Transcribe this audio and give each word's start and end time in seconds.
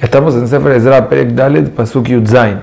Estamos 0.00 0.34
en 0.34 0.48
Sefer 0.48 0.72
Ezra 0.72 1.10
Perek 1.10 1.32
Dalet 1.32 1.68
Pasuk 1.74 2.06
Yudzain. 2.06 2.62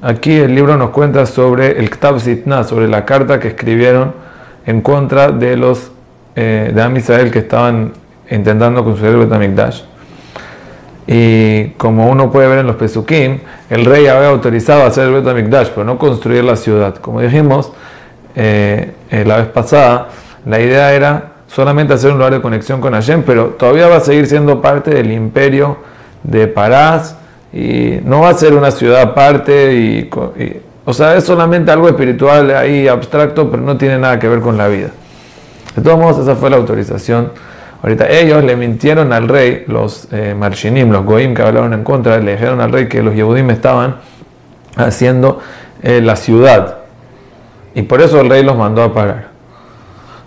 Aquí 0.00 0.32
el 0.32 0.54
libro 0.54 0.76
nos 0.76 0.90
cuenta 0.90 1.26
sobre 1.26 1.80
el 1.80 1.90
Ktab 1.90 2.20
Sitna, 2.20 2.62
sobre 2.62 2.86
la 2.86 3.04
carta 3.04 3.40
que 3.40 3.48
escribieron 3.48 4.12
en 4.64 4.80
contra 4.80 5.32
de 5.32 5.56
los 5.56 5.90
eh, 6.36 6.70
de 6.72 6.80
Am 6.82 6.96
Israel 6.96 7.32
que 7.32 7.40
estaban 7.40 7.94
intentando 8.30 8.84
construir 8.84 9.14
el 9.14 9.26
Betamikdash. 9.26 9.82
Y 11.08 11.70
como 11.70 12.08
uno 12.08 12.30
puede 12.30 12.46
ver 12.46 12.60
en 12.60 12.68
los 12.68 12.76
Pesukim, 12.76 13.40
el 13.68 13.84
rey 13.84 14.06
había 14.06 14.28
autorizado 14.28 14.84
hacer 14.84 15.08
el 15.08 15.14
Betamikdash, 15.14 15.70
pero 15.70 15.82
no 15.82 15.98
construir 15.98 16.44
la 16.44 16.54
ciudad. 16.54 16.94
Como 16.94 17.20
dijimos 17.22 17.72
eh, 18.36 18.92
eh, 19.10 19.24
la 19.24 19.38
vez 19.38 19.48
pasada, 19.48 20.10
la 20.44 20.60
idea 20.60 20.92
era 20.92 21.32
solamente 21.48 21.94
hacer 21.94 22.12
un 22.12 22.18
lugar 22.18 22.34
de 22.34 22.40
conexión 22.40 22.80
con 22.80 22.92
Hashem, 22.92 23.24
pero 23.24 23.46
todavía 23.46 23.88
va 23.88 23.96
a 23.96 24.00
seguir 24.00 24.28
siendo 24.28 24.62
parte 24.62 24.92
del 24.92 25.10
imperio 25.10 25.95
de 26.26 26.48
Parás 26.48 27.16
y 27.52 28.00
no 28.04 28.20
va 28.20 28.30
a 28.30 28.34
ser 28.34 28.54
una 28.54 28.70
ciudad 28.70 29.00
aparte 29.00 29.74
y, 29.74 30.10
o 30.84 30.92
sea, 30.92 31.16
es 31.16 31.24
solamente 31.24 31.70
algo 31.70 31.88
espiritual 31.88 32.50
ahí 32.50 32.88
abstracto, 32.88 33.50
pero 33.50 33.62
no 33.62 33.76
tiene 33.76 33.98
nada 33.98 34.18
que 34.18 34.28
ver 34.28 34.40
con 34.40 34.56
la 34.56 34.68
vida. 34.68 34.90
De 35.74 35.82
todos 35.82 35.98
modos, 35.98 36.18
esa 36.18 36.36
fue 36.36 36.50
la 36.50 36.56
autorización. 36.56 37.32
Ahorita 37.82 38.08
ellos 38.08 38.42
le 38.42 38.56
mintieron 38.56 39.12
al 39.12 39.28
rey, 39.28 39.64
los 39.68 40.08
eh, 40.10 40.34
marshinim, 40.36 40.90
los 40.90 41.04
goim 41.04 41.34
que 41.34 41.42
hablaron 41.42 41.72
en 41.72 41.84
contra, 41.84 42.18
le 42.18 42.32
dijeron 42.32 42.60
al 42.60 42.72
rey 42.72 42.88
que 42.88 43.02
los 43.02 43.14
yehudim 43.14 43.50
estaban 43.50 43.96
haciendo 44.76 45.40
eh, 45.82 46.00
la 46.00 46.16
ciudad. 46.16 46.78
Y 47.74 47.82
por 47.82 48.00
eso 48.00 48.20
el 48.20 48.30
rey 48.30 48.42
los 48.42 48.56
mandó 48.56 48.82
a 48.82 48.92
parar. 48.92 49.28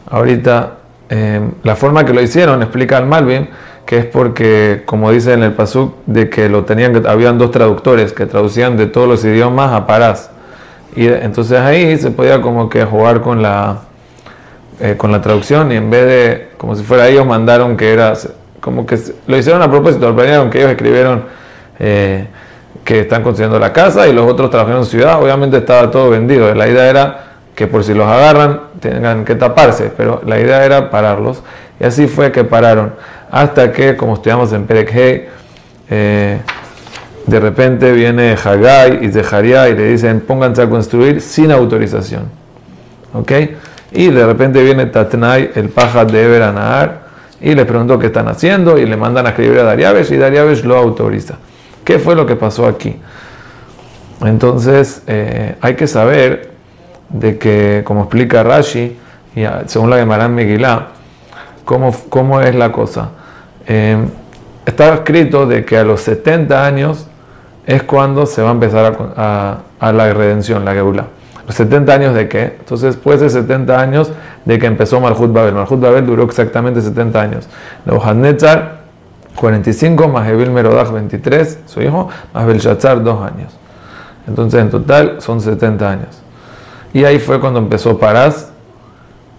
Ahorita, 0.10 0.74
eh, 1.10 1.42
la 1.64 1.76
forma 1.76 2.06
que 2.06 2.14
lo 2.14 2.22
hicieron, 2.22 2.62
explica 2.62 2.98
al 2.98 3.08
Malvin, 3.08 3.50
que 3.90 3.98
es 3.98 4.06
porque, 4.06 4.84
como 4.86 5.10
dice 5.12 5.34
en 5.34 5.42
el 5.42 5.54
Pasuk, 5.54 5.96
de 6.06 6.30
que 6.30 6.48
lo 6.48 6.64
tenían, 6.64 6.94
que 6.94 7.10
habían 7.10 7.40
dos 7.40 7.50
traductores 7.50 8.14
que 8.14 8.28
traducían 8.28 8.78
de 8.78 8.86
todos 8.86 9.08
los 9.08 9.26
idiomas 9.26 9.72
a 9.72 9.88
Parás. 9.88 10.30
Y 10.96 11.08
entonces 11.08 11.58
ahí 11.60 11.98
se 11.98 12.12
podía 12.12 12.40
como 12.40 12.70
que 12.70 12.86
jugar 12.86 13.22
con 13.22 13.42
la, 13.42 13.80
eh, 14.80 14.94
con 14.96 15.12
la 15.12 15.24
traducción 15.24 15.72
y 15.72 15.78
en 15.78 15.90
vez 15.90 16.06
de, 16.06 16.50
como 16.60 16.76
si 16.76 16.84
fuera 16.84 17.08
ellos, 17.08 17.26
mandaron 17.26 17.76
que 17.76 17.92
era, 17.92 18.14
como 18.62 18.86
que 18.86 18.96
lo 19.26 19.36
hicieron 19.36 19.60
a 19.64 19.72
propósito, 19.72 20.08
lo 20.08 20.16
planearon 20.16 20.52
que 20.52 20.60
ellos 20.60 20.70
escribieron 20.70 21.24
eh, 21.80 22.28
que 22.84 23.00
están 23.00 23.24
construyendo 23.24 23.58
la 23.58 23.74
casa 23.74 24.08
y 24.08 24.14
los 24.14 24.32
otros 24.32 24.52
trabajaron 24.52 24.82
en 24.82 24.86
ciudad, 24.86 25.20
obviamente 25.20 25.58
estaba 25.58 25.90
todo 25.90 26.12
vendido. 26.12 26.54
La 26.54 26.68
idea 26.68 26.88
era 26.88 27.24
que 27.56 27.66
por 27.66 27.84
si 27.84 27.96
los 27.96 28.06
agarran 28.06 28.62
tengan 28.80 29.26
que 29.26 29.34
taparse, 29.34 29.92
pero 29.98 30.22
la 30.28 30.40
idea 30.40 30.64
era 30.64 30.92
pararlos. 30.92 31.42
Y 31.80 31.86
así 31.86 32.06
fue 32.06 32.32
que 32.32 32.44
pararon 32.44 32.94
hasta 33.32 33.72
que, 33.72 33.96
como 33.96 34.16
estudiamos 34.16 34.52
en 34.54 34.66
Perek 34.66 35.30
eh, 35.92 36.40
de 37.26 37.40
repente 37.40 37.92
viene 37.92 38.36
Hagai 38.44 39.06
y 39.06 39.12
Zeharia 39.12 39.70
y 39.70 39.76
le 39.76 39.92
dicen 39.92 40.22
pónganse 40.22 40.64
a 40.64 40.70
construir 40.70 41.22
sin 41.22 41.52
autorización. 41.52 42.24
¿Ok? 43.14 43.32
Y 43.92 44.10
de 44.10 44.26
repente 44.26 44.64
viene 44.64 44.86
Tatnai, 44.88 45.52
el 45.56 45.70
paja 45.70 46.06
de 46.06 46.24
Eber 46.24 46.44
y 47.42 47.56
le 47.56 47.66
preguntó 47.66 47.98
qué 47.98 48.08
están 48.08 48.28
haciendo 48.28 48.78
y 48.78 48.86
le 48.86 48.98
mandan 48.98 49.26
a 49.26 49.30
escribir 49.30 49.60
a 49.60 49.64
Dariabesh 49.64 50.12
y 50.12 50.18
Dariabesh 50.18 50.64
lo 50.64 50.78
autoriza. 50.78 51.36
¿Qué 51.84 51.98
fue 51.98 52.16
lo 52.16 52.26
que 52.26 52.36
pasó 52.36 52.68
aquí? 52.68 52.98
Entonces 54.22 55.04
eh, 55.08 55.56
hay 55.62 55.76
que 55.76 55.88
saber 55.88 56.52
de 57.10 57.38
que, 57.38 57.84
como 57.86 58.02
explica 58.02 58.44
Rashi, 58.44 58.98
y 59.36 59.44
según 59.68 59.90
la 59.90 59.98
Gemara 59.98 60.28
Megillah, 60.28 60.88
cómo, 61.66 61.96
cómo 62.10 62.42
es 62.42 62.54
la 62.54 62.72
cosa. 62.72 63.12
Eh, 63.72 64.04
está 64.66 64.96
escrito 64.96 65.46
de 65.46 65.64
que 65.64 65.78
a 65.78 65.84
los 65.84 66.02
70 66.02 66.66
años 66.66 67.06
es 67.68 67.84
cuando 67.84 68.26
se 68.26 68.42
va 68.42 68.50
a 68.50 68.52
empezar 68.54 68.98
a, 69.16 69.92
la 69.92 70.12
redención, 70.12 70.66
la 70.66 70.74
Geula. 70.74 71.06
¿Los 71.46 71.56
70 71.56 71.94
años 71.94 72.16
de 72.16 72.28
qué? 72.28 72.58
Entonces, 72.60 72.96
después 72.96 73.20
de 73.20 73.30
70 73.30 73.80
años 73.80 74.12
de 74.44 74.58
que 74.58 74.66
empezó 74.66 75.00
Malhut 75.00 75.32
Babel. 75.32 75.54
Malhut 75.54 75.80
Babel 75.80 76.06
duró 76.06 76.24
exactamente 76.24 76.82
70 76.82 77.22
años. 77.22 77.48
Nebuchadnezzar, 77.86 78.80
45, 79.36 80.08
más 80.08 80.28
Evil 80.28 80.50
Merodach, 80.50 80.92
23, 80.92 81.60
su 81.68 81.82
hijo, 81.84 82.10
más 82.34 82.48
Belshazzar, 82.48 83.04
2 83.04 83.22
años. 83.22 83.54
Entonces, 84.28 84.62
en 84.62 84.72
total 84.72 85.22
son 85.22 85.42
70 85.42 85.90
años. 85.90 86.22
Y 86.92 87.04
ahí 87.04 87.20
fue 87.20 87.40
cuando 87.40 87.60
empezó 87.60 88.00
Parás. 88.00 88.52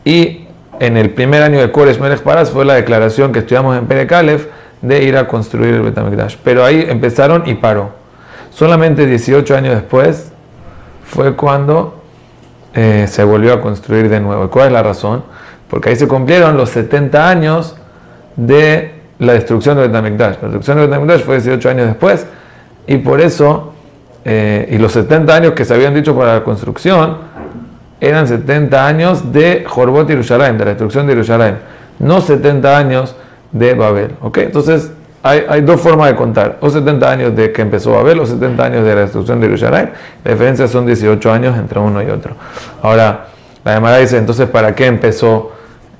Y 0.04 0.39
en 0.80 0.96
el 0.96 1.10
primer 1.10 1.42
año 1.42 1.60
de 1.60 1.70
Koresh 1.70 2.00
Melech 2.00 2.22
Paras 2.22 2.50
fue 2.50 2.64
la 2.64 2.74
declaración 2.74 3.32
que 3.32 3.40
estudiamos 3.40 3.76
en 3.76 3.86
Perekalef 3.86 4.46
de 4.80 5.04
ir 5.04 5.16
a 5.18 5.28
construir 5.28 5.74
el 5.74 5.82
Betamikdash. 5.82 6.36
Pero 6.42 6.64
ahí 6.64 6.86
empezaron 6.88 7.46
y 7.46 7.54
paró. 7.54 7.90
Solamente 8.50 9.06
18 9.06 9.56
años 9.56 9.74
después 9.74 10.32
fue 11.04 11.36
cuando 11.36 12.00
eh, 12.74 13.06
se 13.08 13.22
volvió 13.24 13.52
a 13.52 13.60
construir 13.60 14.08
de 14.08 14.20
nuevo. 14.20 14.46
¿Y 14.46 14.48
cuál 14.48 14.68
es 14.68 14.72
la 14.72 14.82
razón? 14.82 15.22
Porque 15.68 15.90
ahí 15.90 15.96
se 15.96 16.08
cumplieron 16.08 16.56
los 16.56 16.70
70 16.70 17.28
años 17.28 17.76
de 18.36 18.94
la 19.18 19.34
destrucción 19.34 19.76
del 19.76 19.88
Betamikdash. 19.88 20.36
La 20.36 20.48
destrucción 20.48 20.78
del 20.78 20.88
Betamikdash 20.88 21.20
fue 21.20 21.34
18 21.36 21.68
años 21.68 21.86
después 21.88 22.26
y 22.86 22.96
por 22.96 23.20
eso, 23.20 23.74
eh, 24.24 24.66
y 24.70 24.78
los 24.78 24.92
70 24.92 25.34
años 25.34 25.52
que 25.52 25.66
se 25.66 25.74
habían 25.74 25.92
dicho 25.92 26.16
para 26.16 26.34
la 26.34 26.42
construcción, 26.42 27.18
eran 28.00 28.26
70 28.26 28.86
años 28.86 29.32
de 29.32 29.64
Jorbot 29.66 30.08
y 30.08 30.12
Yerushalayim, 30.12 30.56
de 30.56 30.64
la 30.64 30.70
destrucción 30.70 31.06
de 31.06 31.14
Yerushalayim, 31.14 31.56
no 31.98 32.20
70 32.20 32.78
años 32.78 33.14
de 33.52 33.74
Babel. 33.74 34.12
¿ok? 34.22 34.38
Entonces, 34.38 34.90
hay, 35.22 35.60
dos 35.60 35.80
formas 35.80 36.08
de 36.08 36.16
contar, 36.16 36.56
o 36.60 36.70
70 36.70 37.10
años 37.10 37.36
de 37.36 37.52
que 37.52 37.60
empezó 37.60 37.92
Babel, 37.92 38.20
o 38.20 38.26
70 38.26 38.64
años 38.64 38.84
de 38.84 38.94
la 38.94 39.00
destrucción 39.02 39.38
de 39.40 39.48
Yerushalayim. 39.48 39.90
La 40.24 40.30
diferencia 40.32 40.66
son 40.66 40.86
18 40.86 41.32
años 41.32 41.58
entre 41.58 41.78
uno 41.78 42.02
y 42.02 42.08
otro. 42.08 42.34
Ahora, 42.82 43.26
la 43.64 43.74
demanda 43.74 43.98
dice, 43.98 44.16
entonces, 44.16 44.48
¿para 44.48 44.74
qué 44.74 44.86
empezó? 44.86 45.52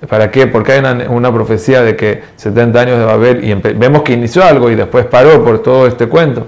¿Para 0.08 0.30
qué? 0.30 0.46
Porque 0.46 0.72
hay 0.72 1.06
una, 1.08 1.32
profecía 1.32 1.82
de 1.82 1.94
que 1.94 2.22
70 2.36 2.80
años 2.80 2.98
de 2.98 3.04
Babel 3.04 3.44
y 3.44 3.52
vemos 3.74 4.02
que 4.02 4.14
inició 4.14 4.42
algo 4.42 4.70
y 4.70 4.74
después 4.74 5.04
paró 5.04 5.44
por 5.44 5.62
todo 5.62 5.86
este 5.86 6.08
cuento. 6.08 6.46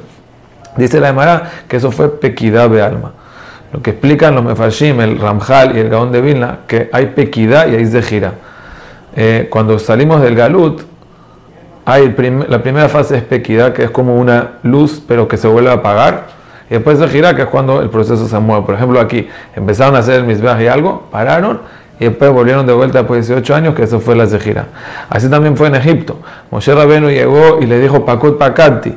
Dice 0.76 1.00
la 1.00 1.10
Emara 1.10 1.50
que 1.68 1.76
eso 1.76 1.90
fue 1.90 2.18
pequidad 2.18 2.70
de 2.70 2.80
alma. 2.80 3.12
Lo 3.72 3.80
que 3.80 3.90
explican 3.90 4.34
los 4.34 4.44
Mefarshim, 4.44 5.00
el 5.00 5.18
Ramjal 5.18 5.76
y 5.76 5.80
el 5.80 5.88
Gaón 5.88 6.12
de 6.12 6.20
Vilna, 6.20 6.58
que 6.66 6.90
hay 6.92 7.06
pequidad 7.06 7.68
y 7.68 7.76
hay 7.76 7.86
zejira. 7.86 8.34
Eh, 9.16 9.48
cuando 9.50 9.78
salimos 9.78 10.20
del 10.20 10.34
Galut, 10.34 10.82
hay 11.84 12.14
la 12.48 12.62
primera 12.62 12.88
fase 12.88 13.16
es 13.16 13.22
pequidad, 13.24 13.72
que 13.72 13.84
es 13.84 13.90
como 13.90 14.16
una 14.16 14.58
luz, 14.62 15.02
pero 15.06 15.26
que 15.26 15.36
se 15.36 15.48
vuelve 15.48 15.70
a 15.70 15.74
apagar. 15.74 16.26
Y 16.70 16.74
después 16.74 16.98
zejira, 16.98 17.34
que 17.34 17.42
es 17.42 17.48
cuando 17.48 17.80
el 17.80 17.88
proceso 17.88 18.28
se 18.28 18.38
mueve. 18.38 18.64
Por 18.64 18.74
ejemplo, 18.74 19.00
aquí 19.00 19.28
empezaron 19.56 19.96
a 19.96 19.98
hacer 19.98 20.20
el 20.20 20.24
misbeh 20.24 20.64
y 20.64 20.66
algo, 20.66 21.08
pararon, 21.10 21.60
y 21.98 22.04
después 22.04 22.30
volvieron 22.30 22.66
de 22.66 22.72
vuelta 22.72 22.98
después 22.98 23.26
de 23.26 23.34
18 23.34 23.54
años, 23.54 23.74
que 23.74 23.84
eso 23.84 24.00
fue 24.00 24.14
la 24.14 24.26
zejira. 24.26 24.66
Así 25.08 25.28
también 25.28 25.56
fue 25.56 25.68
en 25.68 25.76
Egipto. 25.76 26.18
Moshe 26.50 26.74
Rabenu 26.74 27.08
llegó 27.08 27.58
y 27.60 27.66
le 27.66 27.78
dijo 27.78 28.04
Pakut 28.04 28.38
Pakati 28.38 28.94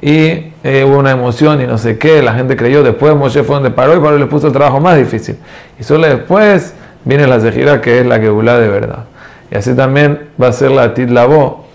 y 0.00 0.51
eh, 0.64 0.84
hubo 0.84 0.98
una 0.98 1.10
emoción 1.10 1.60
y 1.60 1.66
no 1.66 1.76
sé 1.76 1.98
qué, 1.98 2.22
la 2.22 2.34
gente 2.34 2.56
creyó, 2.56 2.82
después 2.82 3.14
Moshe 3.16 3.42
fue 3.42 3.56
donde 3.56 3.70
paró 3.70 3.96
y 3.96 4.00
paró 4.00 4.16
le 4.16 4.26
puso 4.26 4.46
el 4.46 4.52
trabajo 4.52 4.80
más 4.80 4.96
difícil. 4.96 5.36
Y 5.78 5.82
solo 5.82 6.06
después 6.06 6.74
viene 7.04 7.26
la 7.26 7.40
Zejira 7.40 7.80
que 7.80 8.00
es 8.00 8.06
la 8.06 8.18
Geulá 8.18 8.58
de 8.58 8.68
verdad. 8.68 9.04
Y 9.50 9.56
así 9.56 9.74
también 9.74 10.28
va 10.40 10.48
a 10.48 10.52
ser 10.52 10.70
la 10.70 10.94
Titlabó, 10.94 11.66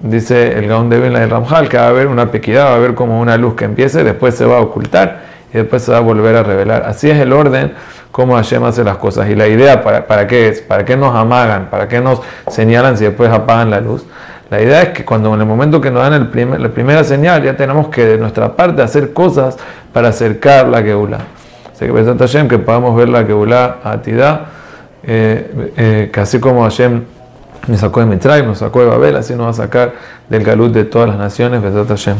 dice 0.00 0.58
el 0.58 0.68
Gaón 0.68 0.90
de 0.90 1.10
la 1.10 1.20
del 1.20 1.30
Ramjal, 1.30 1.68
que 1.68 1.78
va 1.78 1.84
a 1.84 1.88
haber 1.88 2.06
una 2.06 2.30
pequidad, 2.30 2.66
va 2.66 2.72
a 2.72 2.76
haber 2.76 2.94
como 2.94 3.20
una 3.20 3.36
luz 3.36 3.54
que 3.54 3.64
empiece, 3.64 4.04
después 4.04 4.34
se 4.34 4.44
va 4.44 4.58
a 4.58 4.60
ocultar 4.60 5.22
y 5.52 5.56
después 5.56 5.82
se 5.82 5.92
va 5.92 5.98
a 5.98 6.00
volver 6.00 6.36
a 6.36 6.42
revelar. 6.42 6.84
Así 6.84 7.10
es 7.10 7.18
el 7.18 7.32
orden 7.32 7.72
como 8.12 8.34
Hashem 8.34 8.62
hace 8.64 8.84
las 8.84 8.98
cosas. 8.98 9.28
Y 9.30 9.34
la 9.34 9.48
idea, 9.48 9.82
¿para, 9.82 10.06
para 10.06 10.26
qué 10.26 10.48
es? 10.48 10.60
¿Para 10.60 10.84
qué 10.84 10.96
nos 10.96 11.14
amagan? 11.14 11.70
¿Para 11.70 11.88
qué 11.88 12.00
nos 12.00 12.20
señalan 12.48 12.98
si 12.98 13.04
después 13.04 13.30
apagan 13.30 13.70
la 13.70 13.80
luz? 13.80 14.04
La 14.50 14.62
idea 14.62 14.82
es 14.82 14.88
que 14.90 15.04
cuando 15.04 15.34
en 15.34 15.40
el 15.40 15.46
momento 15.46 15.80
que 15.80 15.90
nos 15.90 16.08
dan 16.08 16.30
la 16.62 16.68
primera 16.70 17.04
señal, 17.04 17.42
ya 17.42 17.56
tenemos 17.56 17.88
que 17.88 18.04
de 18.04 18.18
nuestra 18.18 18.56
parte 18.56 18.80
hacer 18.82 19.12
cosas 19.12 19.56
para 19.92 20.08
acercar 20.08 20.68
la 20.68 20.82
Geulá. 20.82 21.18
Así 21.72 21.86
que 21.86 21.92
pensando 21.92 22.24
Hashem 22.24 22.48
que 22.48 22.58
podamos 22.58 22.96
ver 22.96 23.08
la 23.08 23.24
Geulá 23.24 23.78
a 23.84 24.00
Tidá, 24.00 24.46
eh, 25.02 25.72
eh, 25.76 26.10
que 26.12 26.20
así 26.20 26.40
como 26.40 26.62
Hashem 26.62 27.04
me 27.66 27.76
sacó 27.76 28.00
de 28.00 28.06
Mitzrayim, 28.06 28.46
nos 28.46 28.58
sacó 28.58 28.80
de 28.80 28.86
Babel, 28.86 29.16
así 29.16 29.34
nos 29.34 29.46
va 29.46 29.50
a 29.50 29.54
sacar 29.54 29.92
del 30.28 30.42
galut 30.42 30.72
de 30.72 30.84
todas 30.84 31.08
las 31.08 31.18
naciones, 31.18 31.62
Besat 31.62 31.88
Hashem. 31.88 32.16